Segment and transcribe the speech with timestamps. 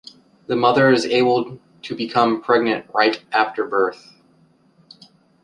[0.47, 4.15] The mother is able to become pregnant right after birth.